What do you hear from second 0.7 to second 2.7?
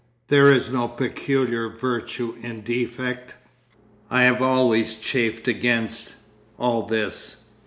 no peculiar virtue in